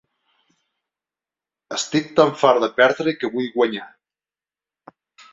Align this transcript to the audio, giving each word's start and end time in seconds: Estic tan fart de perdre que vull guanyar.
Estic 1.75 2.09
tan 2.19 2.33
fart 2.43 2.61
de 2.63 2.69
perdre 2.79 3.13
que 3.19 3.29
vull 3.35 3.51
guanyar. 3.59 3.85